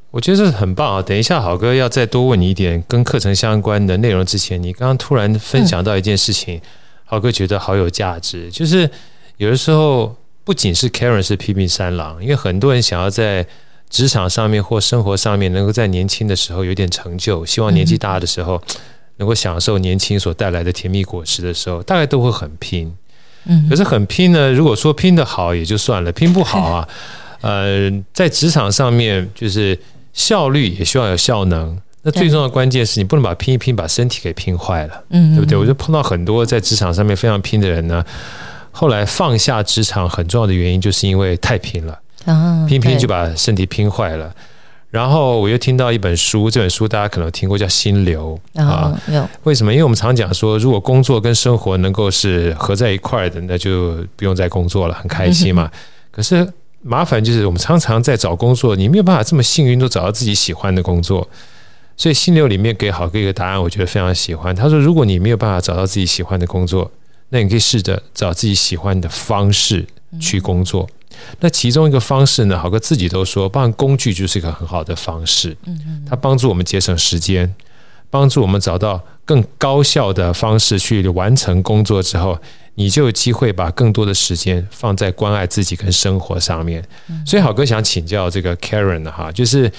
[0.09, 1.01] 我觉得这很棒啊！
[1.01, 6.59] 等一下，好哥要再多问你一点跟课程相关的内容之前，你刚刚突然分享到一件事情，
[7.05, 8.51] 郝、嗯、哥觉得好有价值。
[8.51, 8.89] 就是
[9.37, 13.47] 有的时候不仅是 Karen 是拼命三郎，因为很多人想要在
[13.89, 18.61] 职场上面或生活上面能够在年轻的时候有点成就，希望年纪大的时候
[19.15, 22.93] 能够享受年轻所带来的甜蜜果实的时候，大概都会很拼。
[23.45, 26.87] 嗯，可是很拼呢，如果说拼得好也就算了，拼不好啊，
[27.41, 29.77] 呃，在职场上面就是。
[30.13, 35.57] 效率也需要有效能，那最重要的关键是你不能把拼一拼把身体给拼坏了，嗯，对不对？
[35.57, 38.03] 我就碰到很多在职场上面非常拼的人呢，
[38.71, 41.97] 后来放下职场很重要的原因就是因为太拼了，
[42.67, 44.35] 拼拼就把身体拼坏了。
[44.91, 48.95] 然后我又听到一本书，这本书大家可能听过叫《心流》啊，
[49.43, 49.71] 为什么？
[49.71, 55.71] 因为我们常讲说，如果工作跟生活能够是合在一块的，那就不用再工作了，很开心嘛。
[56.11, 56.47] 可是。
[56.83, 61.29] 麻烦就是我们常常在找工作，你没有办法这么幸运都找到自己喜欢的工作。
[61.95, 64.55] 所以心流里面给好哥一个答案，我觉得非常喜欢。
[64.55, 66.89] 他说，如果你没有办法找到自己喜欢的工作，
[67.29, 69.85] 那你可以试着找自己喜欢的方式
[70.19, 70.89] 去工作。
[71.39, 75.55] 那其中一个方式呢，好哥自己都说，包含工具就是一个很好的方式。
[76.09, 77.53] 它帮助我们节省时间，
[78.09, 82.37] 帮助我们找到更高效的方式去完成工作之后。
[82.75, 86.81] 你就有机会把更多的时间放在关爱自己跟生活上面。
[87.25, 89.69] 所以，好哥想请教这个 Karen 哈，就是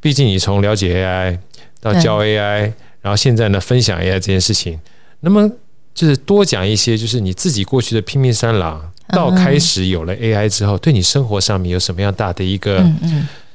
[0.00, 1.38] 毕竟你从了解 AI
[1.80, 4.78] 到教 AI，然后现在呢分享 AI 这件事情，
[5.20, 5.50] 那么
[5.94, 12.84] 就是多讲一些，就是你自己过去的拼命三郎到开始有了 AI 之后，对你生活上面有什么样大的一个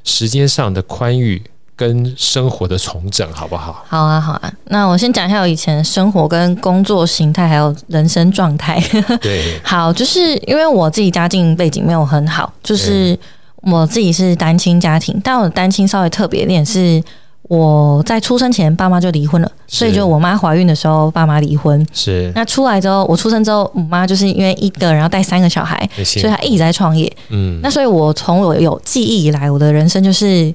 [0.06, 1.44] 时间上的宽裕？
[1.76, 3.86] 跟生活的重整好不好？
[3.88, 4.52] 好啊，好啊。
[4.70, 8.82] 那我先讲一下我以前生活跟工作形态，还有人生状态。
[9.22, 13.16] 对， 好，就是因为我自己家境背景没有很好，就是
[13.58, 17.00] 我自己是单亲家庭，但我的单亲稍微特别一点，是
[17.48, 21.86] 我在出生前爸妈就离婚了，所以就我妈怀孕的时候爸妈离婚。
[21.94, 22.32] 是。
[22.36, 27.12] 那出来之后，我出生之后，我妈就是因为一个人要带三个小孩，所以她一直在创业。
[27.30, 27.60] 嗯。
[27.62, 30.54] 那所以我从我有记忆以来，我的人生就是。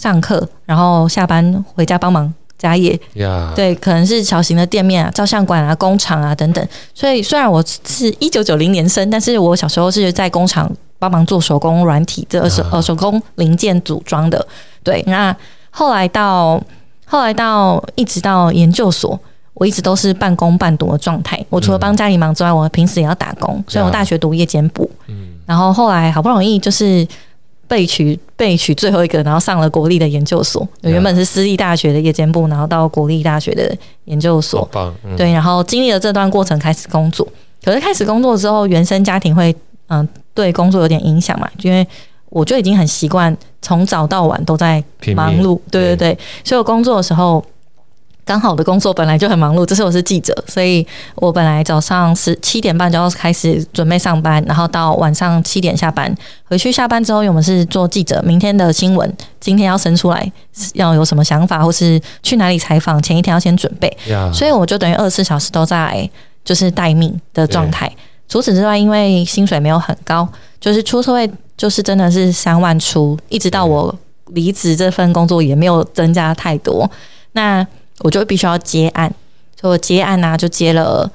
[0.00, 3.52] 上课，然后下班回家帮忙家业，Yeah.
[3.52, 6.68] 对，可能是小型的店面啊、照相馆啊、工厂啊等等。
[6.94, 14.46] 所以虽然我是一九九零年生，但是我小时候是在工厂帮忙做手工软体这手呃手工零件组装的。
[14.82, 15.36] 对，那
[15.70, 16.62] 后来到
[17.06, 19.18] 后来到一直到研究所，
[19.54, 21.42] 我一直都是半工半读的状态。
[21.48, 24.90] 我除了帮家里忙之外，我平时也要打工，所以我大学读夜间部。
[25.08, 27.06] 嗯，然后后来好不容易就是。
[27.70, 30.66] 被取被取最后一个，然后上了国立的研究所。
[30.80, 33.72] 原本是私立大学的夜间部，然后到国立大学的
[34.06, 34.68] 研究所。
[34.74, 37.24] 嗯、对，然后经历了这段过程，开始工作。
[37.64, 39.54] 可是开始工作之后，原生家庭会
[39.86, 41.48] 嗯对工作有点影响嘛？
[41.62, 41.86] 因为
[42.30, 44.82] 我就已经很习惯从早到晚都在
[45.14, 45.58] 忙碌。
[45.70, 47.44] 对对对，所以我工作的时候。
[48.22, 56.14] 刚好我的工作本来就很忙碌，这是我是记者，所以我本来早上十七点半就要开始准备上班，然后到晚上七点下班。
[56.44, 60.30] 回去下班之后，我们是做记者，明天的新闻今天要生出来，
[60.74, 63.92] 要有什么想法或是去哪里采访，前一天要先准备。
[64.32, 66.08] 所以我就等于二十四小时都在
[66.44, 67.90] 就是待命的状态。
[68.30, 70.26] 除此之外，因为薪水没有很高，
[70.60, 73.92] 就是出社会就是真的是三万出，一直到我
[74.28, 76.88] 离职这份工作也没有增加太多。
[77.32, 77.66] 那
[77.98, 79.12] 我就必须要接案，
[79.60, 81.10] 所以我接案啊，就接了，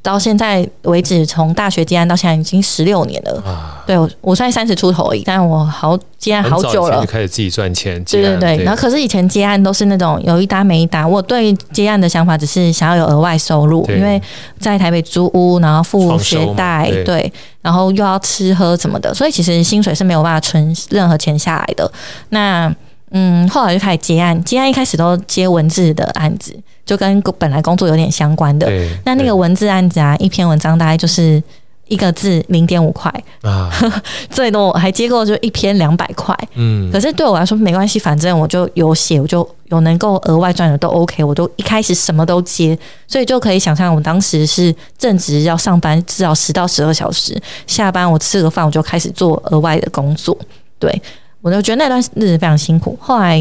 [0.00, 3.42] 到现在为止，从大学接案到现在已经十六年了。
[3.44, 8.02] 啊、对我，我算三十出头而已，但我好接案好久了，就开始自己赚钱。
[8.04, 11.06] 对对对，对，然后可是以前接案都是那种有一搭没一搭。
[11.06, 14.20] 我对接案的想法只是想要有额外收入，因为
[14.58, 21.90] 在台北租屋，然后付学贷，对，对，然后又要吃喝什么的，所以其实薪水是没有办法存任何钱下来的。
[22.30, 22.74] 那
[23.10, 26.54] 嗯，后来就开始接案，接案一开始都接文字的案子，
[26.88, 28.66] 就跟本来工作有点相关的。
[29.04, 31.40] 那那个文字案子啊，一篇文章大概就是
[31.88, 33.70] 一个字零点五块啊，
[34.30, 36.34] 最多我还接过就一篇两百块。
[36.54, 50.34] 嗯，可是对我来说没关系，反正我就有写，我就有能够额外赚的都 OK，我都一开始什么都接，所以就可以想象我当时是正职要上班至少十到十二小时，下班我吃个饭我就开始做额外的工作，
[50.78, 51.02] 对。
[51.40, 52.98] 我就觉得那段日子非常辛苦。
[53.00, 53.38] 后来，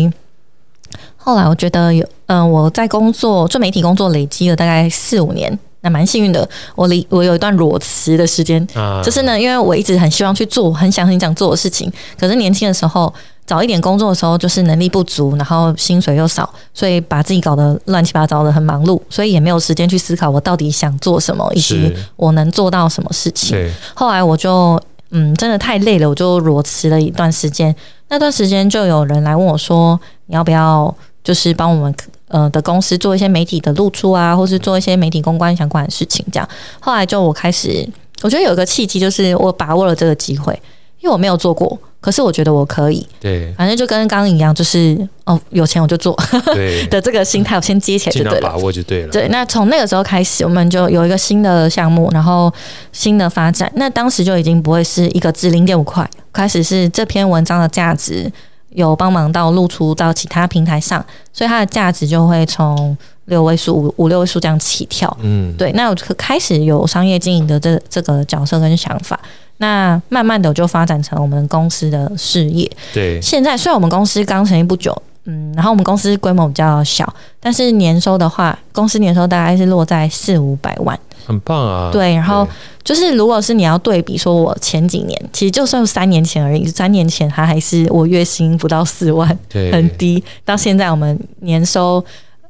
[1.27, 6.47] 后来我觉得有，嗯、呃，我在工作做媒体工作累积了大概四五年，那蛮幸运的。
[6.73, 13.13] 我离我有一段裸辞的时间，啊、就是呢，因为我一直很希望去做很想很想做的事情，可是年轻的时候
[13.45, 23.69] 早一点工作的时候，就是能力不足，然后薪水又少，所以把自己搞得乱七八糟的，很忙碌，所以也没有时间去思考我到底想做什么，以及我能做到什么事情。
[23.93, 24.81] 后来我就。
[25.11, 27.73] 嗯，真的太累了，我就裸辞了一段时间。
[28.09, 30.93] 那段时间就有人来问我说：“你要不要
[31.27, 31.93] 就是帮我们
[32.29, 36.47] 呃的公司做一些媒体的露出啊，或是做一些媒体公关相关的事情？”这样，
[36.79, 37.85] 后来就我开始，
[38.21, 40.53] 我觉得有一个契机，就是我把握了这个机会，
[41.01, 41.77] 因为我没有做过。
[41.99, 46.17] 可是我觉得我可以，对，反正就跟刚刚一样，就是哦，有钱我就做，
[46.53, 49.11] 对 的这个心态，我先接起来就对了，把握就对了。
[49.11, 52.53] 对，那从那个时候开始，我们就有一个新的项目，然后
[52.93, 53.69] 新的发展。
[53.75, 58.31] 那当时就已经不会是一个字零点五块，开始是这篇文章的价值
[58.77, 65.17] 有帮忙到露出到其他平台上，所以它的价值就会从六位数、五五六位数这样起跳。
[65.21, 69.19] 嗯，对，那我就开始有商业经营的这这个角色跟想法。
[69.57, 72.71] 那慢慢的我就发展成我们公司的事业。
[72.93, 74.95] 对，现在虽然我们公司刚成立不久，
[75.29, 81.91] 嗯，然后我们公司规模比较小，但是年收的话，公司年收大概是落在四五百万，很棒啊。
[81.91, 82.47] 对，然后
[82.83, 90.23] 就是如果是你要对比说，我前几年其实就算三年前而已，三年前他还是我月薪不到四万，对，很低。
[90.45, 92.03] 到现在我们年收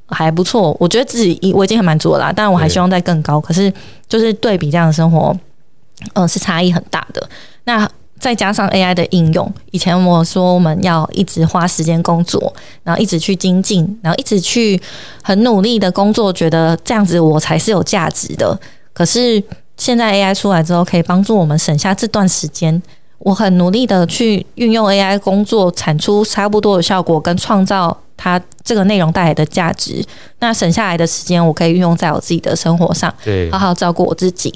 [0.06, 3.42] 还不错，我觉得自己我已经很满足了啦，但我还希望再更高。
[3.42, 3.74] 可是
[4.08, 5.36] 就是对比这样的生活。
[6.14, 7.28] 嗯，是差异很大的。
[7.64, 12.54] 那再加上 AI 的应用，以前我说我们要一直花时间工作，
[12.84, 14.80] 然后一直去精进，然后一直去
[15.22, 18.60] 很努力的工作，觉得这样子我才是有价值的。
[18.94, 19.42] 可是
[19.78, 22.82] 现在 AI 出来之后，可以帮助我们省下这段时间。
[23.20, 30.06] 我很努力的去运用 AI 工作，产出差不多的效果，跟创造它这个内容带来的价值。
[30.40, 34.54] 那省下来的时间，我可以运用在我自己的生活上，对，好好照顾我自己。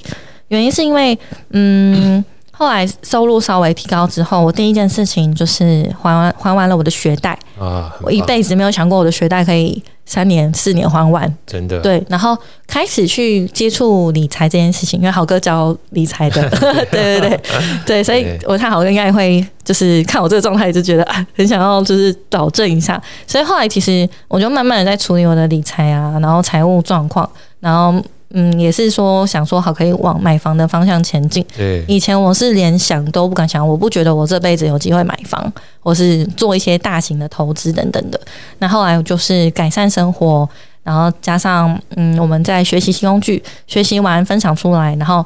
[0.49, 1.17] 原因是因为，
[1.49, 2.23] 嗯，
[2.61, 7.35] 后来收入稍微提高之后，我第一件事情就是还完还完了我的学贷。
[7.59, 11.79] 啊，我一辈子没有想过我的学贷可以三年四年还完，真的。
[11.79, 16.47] 对，然后开始去接触理财这件事情，因为豪哥教理财的，
[16.91, 17.39] 对对对。
[17.83, 27.27] 对，所以我看豪哥应该会就是看我这个状态就觉得啊，很想要就是导正一下，所以后来其实我就慢慢的在处理我的理财啊，然后财务状况，
[27.59, 27.99] 然后。
[28.33, 31.45] 嗯，也是说想说好可以往买房的方向前进。
[31.55, 38.19] 对，以前我是连想都不敢想，我不觉得我这辈子有机会买房，或是做一些大型的投资等等的。
[38.59, 40.47] 那后来就是改善生活，
[40.83, 45.25] 然后加上嗯，我们在学习新工具，学习完分享出来，然后。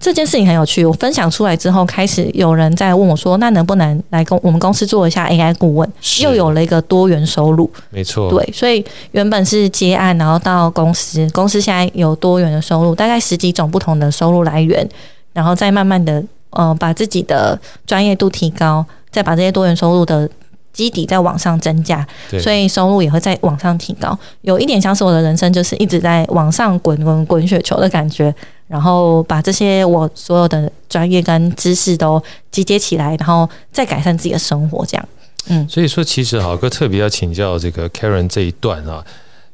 [0.00, 8.28] 这件事情很有趣，我分享出来之后，开始有人在问我说：“那能不能来跟我们公司做一下 AI 顾问？”又有了一个多元收入，没错。
[8.28, 14.86] 对，所以原本是接案，然后到公司，公司现在有多元的收入，大概十几种不同的收入来源，
[15.32, 20.28] 然后再慢慢的，呃，把自己的专业度提高，再把这些多元收入的
[20.74, 22.06] 基底再往上增加，
[22.42, 24.18] 所以收入也会再往上提高。
[24.42, 28.34] 有一点像是我的人生，就是一直在往上滚滚滚雪球的感觉。
[28.66, 35.08] 然后把这些我所有的专业跟知识都集结起来，然后再改善自己的生活，这样。
[35.48, 39.04] 嗯，所以说其实好哥特别要请教这个 Karen 这一段啊，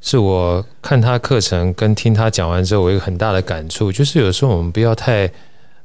[0.01, 5.27] 是我看他课程跟听他讲完之后，我有一个很大的感触，就是有时候我们不要太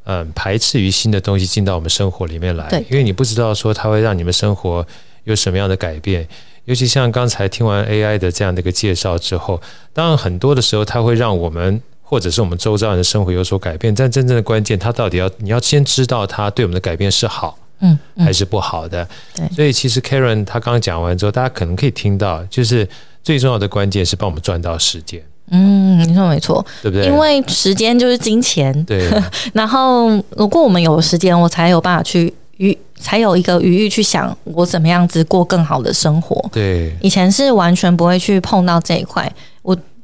[0.04, 4.86] 嗯、呃、排斥于新的东西进到我们生活里面来，因为你不知道说它会让你们生活
[5.24, 6.28] 有什么样的改变。
[6.66, 9.60] 尤其像刚才听完 AI 的这样的一个介绍之后，
[9.92, 19.06] 当然很多的时候它会让我们或者是我们周遭人的生活有所改变，但真正的关键，他到底要你要先知道他对我们的改变是好，嗯，还是不好的。
[19.36, 22.88] 对，所以其实 Karen 他刚刚讲完之后，大家可能可以听到，就是。
[23.26, 25.20] 最重要的关键是帮我们赚到时间。
[25.50, 27.08] 嗯，你说没错，对不对？
[27.08, 28.72] 因为时间就是金钱。
[28.86, 29.10] 对。
[29.52, 36.40] 然后，如果我们有时间，我才有办法去余，才有一个余裕去想我怎么样子过更好的生活。
[36.52, 36.96] 对。
[37.02, 39.55] 以前是完全不会去碰到这一块，我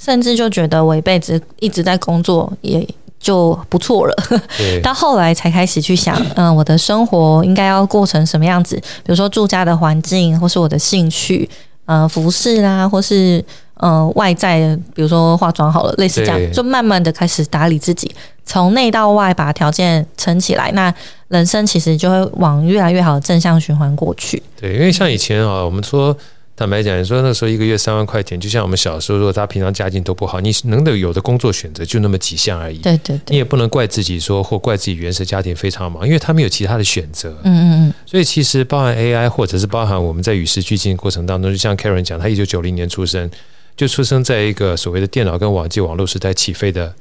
[0.04, 2.88] 甚至就觉得我一辈子一直在工作也
[3.20, 4.16] 就不错了。
[4.58, 4.80] 对。
[4.82, 8.76] 到后来才开始去想，嗯，我的生活应该要过成什么样子？
[8.78, 11.48] 比如说住家的环境，或是我的兴趣。
[11.86, 18.10] 呃，服饰啦，或是呃外在的，比如说化妆好了，类似这样，就慢慢的开始打理自己，
[18.46, 20.94] 从内到外把条件撑起来，那
[21.28, 24.42] 人生其实就会往越来越好的正向循环过去。
[24.60, 26.16] 对，因为像以前啊，我们说。
[26.62, 32.78] 坦白讲，你说那时候一个月三万块钱，就像我们小时候，如果他平常家境都不好，你能的有的工作选择就那么几项而已。
[32.78, 37.36] 对对对，你也不能怪自己说或怪自己原始家庭非常忙，因为他们有其他的选择。
[37.42, 37.94] 嗯嗯嗯。
[38.06, 43.28] 所以其实包含 AI，或者是包含我们在与时俱进过程当中，就像 Karen 讲，他一九九零年出生，
[43.76, 46.94] 就出生在一个所谓的电脑跟网际网络时代起飞的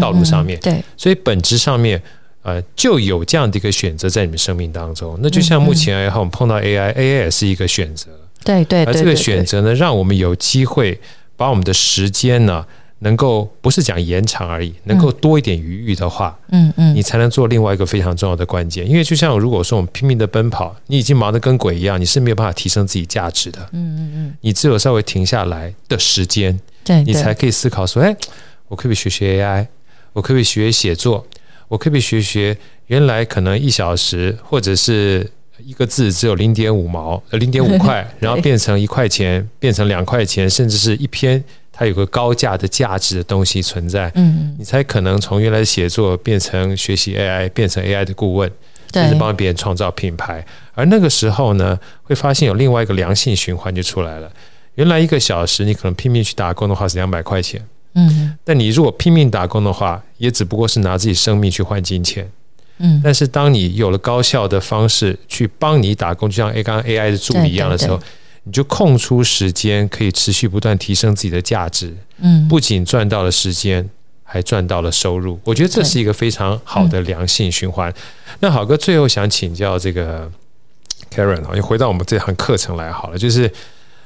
[0.00, 0.56] 道路上面。
[0.60, 0.84] 嗯嗯对。
[0.96, 2.00] 所以本质上面，
[2.42, 5.18] 呃，就有这样的一个选择在你们生命当中。
[5.20, 8.12] 那就像目前来看，我们碰到 AI，AI 也是一个选择。
[8.44, 10.98] 对对，而这个选择呢，让我们有机会
[11.36, 12.64] 把我们的时间呢，
[13.00, 18.88] 能够不是讲延长而已，能够多一点余裕的话，嗯嗯，你才能做另外一个非常重要的关键。
[18.88, 23.60] 因为就像如果说我们拼命的奔跑，你已经忙得跟鬼一样，你是没有办法提升自己价值的。
[23.72, 28.16] 嗯嗯嗯，你只有稍微停下来的时间，对，你才可以思考说，哎，
[28.68, 29.66] 我可不可以学学 AI？
[30.14, 31.24] 我可不可以学写作？
[31.68, 35.30] 我可不可以学学原来可能一小时或者是。
[35.64, 41.42] 一个字只有零点五毛，呃，零点五块， 然后变成一块钱，变成两块钱，甚至是一篇
[41.72, 48.50] 它有个高价的价值的东西存在，嗯，你才可能从原来的写作变成学习 AI，变成 AI 的顾问，
[48.92, 50.44] 甚至帮别人创造品牌。
[50.74, 54.30] 而那个时候呢，会发现有另外一个良性循环就出来了。
[54.76, 57.60] 原来一个小时你可能拼命去打工的话是两百块钱，
[57.94, 62.30] 嗯，但你如果拼命打工的话，也只不过是拿自己生命去换金钱。
[62.78, 68.08] 嗯，但是当你有了高效的方式去帮你打工，就像 A 刚刚 AI 的助理一样的时候，对对对，
[68.44, 71.94] 你就空出时间，可以持续不断提升自己的价值。
[72.18, 73.88] 嗯，不仅赚到了时间，
[74.22, 75.38] 还赚到了收入。
[75.44, 77.92] 我觉得这是一个非常好的良性循环。
[78.40, 80.30] 那好哥最后想请教这个
[81.12, 83.50] Karen 啊，你回到我们这堂课程来好了，就是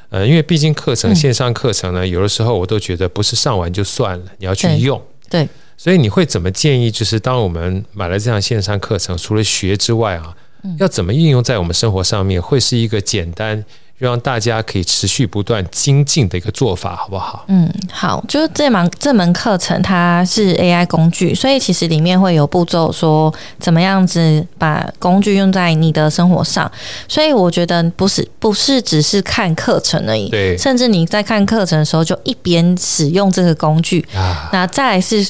[0.08, 5.00] 呃，因为毕竟课程线上课程呢，有的时候我都觉得不是上完就算了，你要去用。
[5.28, 5.46] 对。
[5.84, 6.90] 对所以你会怎么建议？
[6.90, 10.34] 就是当我们买了这样线上课程，除了学之外啊，
[10.78, 13.62] 要怎么运用在我们生活上面，会是一个简单。
[14.02, 17.44] 让大家可以持续不断精进的一个做法，好不好？
[17.46, 26.68] 嗯，好，就是这门这门课程它是 AI 工具，所以其实里面会有步骤，说怎么样子把工具用在你的生活上。
[27.06, 35.24] 所以我觉得不是不是只是看课程而已，对，甚至你在看课程的时候就一边使用这个工具，啊，那再来是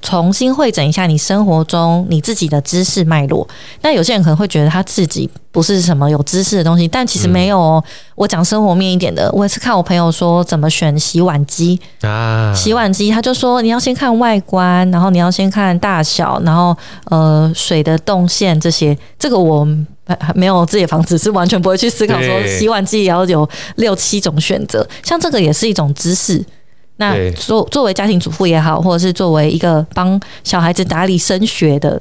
[0.00, 3.46] 重新会诊一下你生活中你自己的知识脉络。
[3.82, 5.28] 那有些人可能会觉得他自己。
[5.54, 7.84] 不是什么有知识的东西，但其实没有哦。
[8.14, 16.76] 我讲生活面一点的，我也是看我朋友说怎么选洗碗机啊，洗碗机他就说你要先看外观，然后你要先看大小，然后
[17.10, 18.96] 呃水的动线这些。
[19.18, 19.66] 这个我
[20.06, 24.86] 还没有自己的房子，是完全不会去思考说洗碗机也要有六七种选择。
[25.02, 26.44] 像这个也是一种知识。
[26.96, 32.00] 那作作为家庭主妇也好，或者是作为一个帮小孩子打理升学的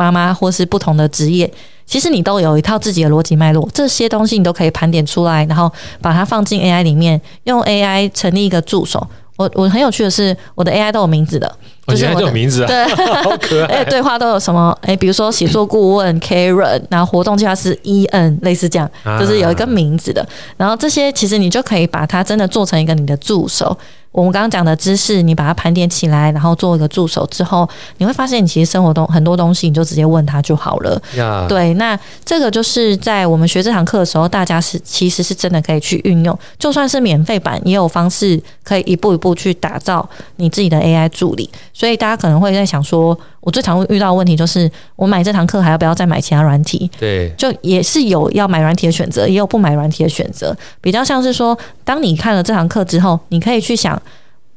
[0.00, 1.50] 妈妈，或是不同的职业。
[1.84, 9.04] 其实你都有一套自己的逻辑脉络，这些东西你都可以盘点出来，然后把它放进 AI 里面，用 AI 成立一个助手。
[9.36, 11.50] 我我很有趣的是，我的 AI 都有名字的，
[11.86, 12.84] 就是我的、有名字啊，对，
[13.24, 13.82] 好可爱。
[13.88, 14.76] 对话都有什么？
[14.82, 20.24] 哎，比如说写作顾问 Karen，然后活动计划是 Ian，类似这样，就是有一个名字的。
[20.58, 23.76] 然后这些其实你就可以把它真的做成一个你的助手。
[24.12, 31.00] 我们刚刚讲的知识，你把它盘点起来，然后做一个助手之后，你会发现，你其实生活中很多东西，你就直接问他就好了。
[31.48, 41.48] 对，那这个就是在我们学这堂课的时候，大家是其实是真的可以去运用，就算是免费版，也有方式可以一步一步去打造你自己的 AI 助理。
[41.72, 46.90] 所以大家可能会在想说，我最常会遇到的问题就是，我买这堂课还要不要再买其他软体？
[46.98, 50.56] 对，就也是有要买软体的选择，也有不买软体的选择。
[50.80, 54.00] 比较像是说，当你看了这堂课之后，你可以去想。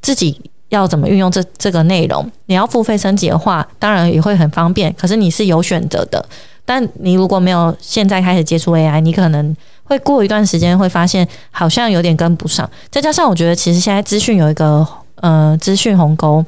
[0.04, 0.40] 自己
[0.70, 2.30] 要怎么运用这这个内容。
[2.46, 6.24] 你要付费升级的话，当然也会很方便，可是你是有选择的。
[6.64, 12.70] 但你如果没有现在开始接触 AI，你可能会过一段时间会发现好像有点跟不上。
[12.92, 16.46] 再加上我觉得，其实现在资讯有一个呃资讯鸿沟。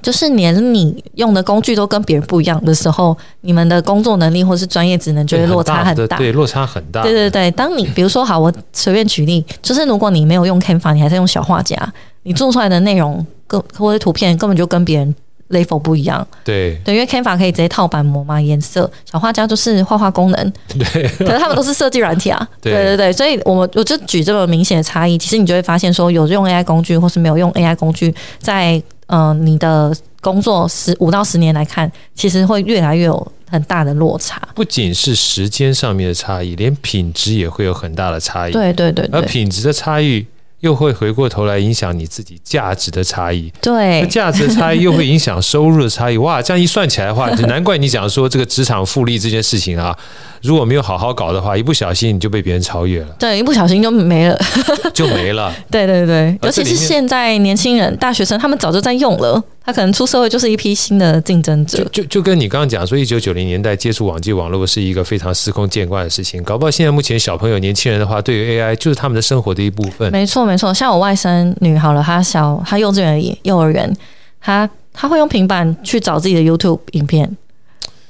[0.00, 6.16] 就是连你用的工具都跟别人不一样的时候，你们的工作能力或是专业职能就会落差很大。
[6.16, 7.02] 对，落差很大。
[7.02, 11.76] 对对对，当你比如说好，我随便举例，就是如果你没有用 Canva，你还在用小画家，
[12.22, 15.14] 你做出来的内容跟或者图片根本就跟别人
[15.50, 16.26] level 不一样。
[16.44, 20.52] 对对，因为 Canva 可以直接套版模嘛，颜色，小画家就是画画功能。
[20.68, 22.46] 对，可是他们都是设计软体啊。
[22.60, 34.40] 对对对，所以我们我就举这么明显的差异，其实你就会发现说，有用 AI 工具或是没有用 AI 工具，在嗯、呃，你的工作十五到十年来看，其实会越来越有很大的落差。
[34.54, 38.52] 不仅是时间上面的差异，连品质也会有很大的差异。
[38.52, 40.24] 对对对，对，而品质的差异。
[40.60, 46.16] 又会回过头来影响你自己价值的差异，对，价值的差异又会影响收入的差异。
[46.18, 49.96] 哇，这样一算起来的话，就 难怪你讲说这个职场复利这件事情啊，
[50.42, 53.08] 如果没有好好搞的话，一不小心你就被别人超越了。
[53.18, 54.38] 对，一不小心就没了，
[54.92, 55.52] 就没了。
[55.70, 59.42] 对 对对，尤其是现在年轻人、大学生，他们早就在用了。
[59.70, 70.10] 他可能出社会就是一批新的竞争者，就就就跟你刚刚讲说，一九九零年代接触网际网络是一个非常司空见惯的事情，搞不好现在目前小朋友、年轻人的话，对于 AI 就是他们的生活的一部分。
[70.10, 73.96] 没错没错，像我外甥女好了，她小她幼稚园幼儿园，
[74.40, 77.36] 她她会用平板去找自己的 YouTube 影片。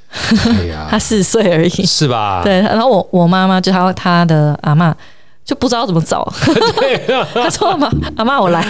[0.09, 2.41] 哎呀， 她四岁而已，是吧？
[2.43, 4.95] 对，然后我我妈妈就她她的阿嬷。
[5.43, 6.23] 就不知道怎么找，
[6.79, 8.65] 对、啊， 他说妈，阿妈我来。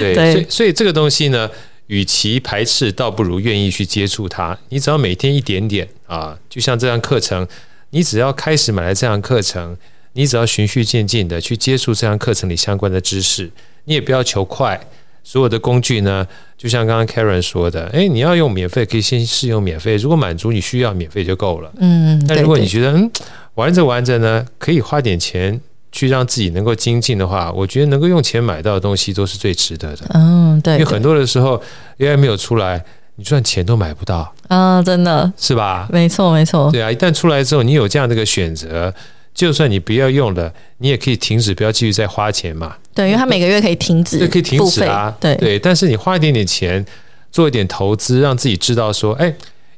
[0.00, 1.48] 对，对，所以所以这个东西呢，
[1.90, 4.56] 与其排斥，倒不如愿意去接触它。
[4.68, 7.44] 你只要每天一点点啊，就像这堂课程，
[7.90, 9.76] 你只要开始买来这堂课程，
[10.12, 13.50] 你只要循序渐进的去接触这堂课程里相关的知识，
[13.86, 14.80] 你也不要求快。
[15.24, 16.24] 所有的工具呢，
[16.56, 21.72] 就像刚刚 Karen 说的，诶，你要用免费，可以先试用免费，如果满足你需要，免费就够了。
[21.78, 23.10] 嗯，但如果你觉得嗯。
[23.54, 25.60] 玩着玩着呢，可以花点钱
[25.92, 30.06] 去让自己能够精进的话，我觉得能够用钱买到的东西都是最值得的。
[30.10, 31.60] 嗯，对，对，因为很多的时候
[31.98, 32.84] AI 没有出来，
[33.16, 34.32] 你赚钱都买不到。
[34.48, 35.88] 啊，真的是吧？
[35.90, 36.70] 没错，没错。
[36.70, 38.92] 对啊，一旦出来之后，你有这样的一个选择，
[39.34, 42.76] 就算你不要用了，你也可以停止，不要继续再花钱嘛。
[42.94, 45.14] 对，因为它每个月可以停止，对，可以停止啊。
[45.20, 46.84] 对对，但是你花一点点钱，
[47.30, 49.32] 做一点投资，让自己知道说，哎，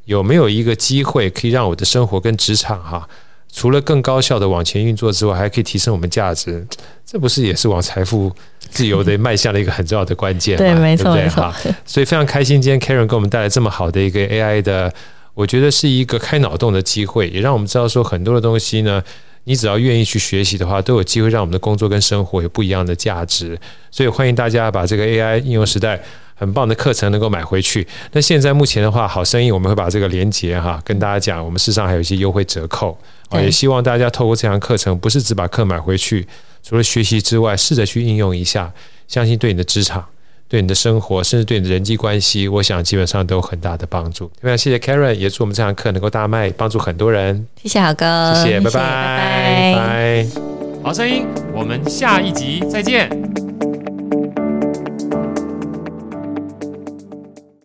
[0.05, 3.09] 有没有一个机会可以让我的生活跟职场哈。
[3.53, 6.67] 除了更高效的往前运作之外，还可以提升我们价值，
[7.05, 8.33] 这不是也是往财富
[8.71, 10.59] 自由的迈向了一个很重要的关键吗？
[10.59, 11.25] 对，没错，对不对？
[11.25, 11.55] 没错。
[11.85, 14.91] 所以非常开心，今天 Karen 给我们带来这么好的一个 AI 的，
[15.35, 19.03] 我觉得是一个开脑洞的机会，也让我们知道说很多的东西呢，
[19.45, 23.61] 你只要愿意去学习的话，都有机会让我们的工作跟生活有不一样的价值。
[23.91, 26.01] 所以欢迎大家把这个 AI 应用时代。
[26.35, 27.87] 很棒的课程能够买回去。
[28.11, 32.99] 那现在目前的话，好生意我们会把这个连接哈跟大家讲，我们事实上还有一些优惠折扣
[33.33, 36.27] 啊，也希望大家透过这堂课程，不是只把课买回去，
[36.63, 38.73] 除了学习之外，试着去应用一下，
[39.09, 40.05] 相信对你的职场、
[40.49, 44.31] 对你的生活，甚至对你的人际关系，我想基本上都有很大的帮助。
[44.41, 47.47] 非常谢谢 Karen，也祝我们这堂课能够大卖，帮助很多人。
[47.63, 49.75] 谢谢好哥，谢谢，拜拜，拜拜。
[49.75, 50.27] 拜。
[50.85, 53.42] 好声音，我们下一集再见。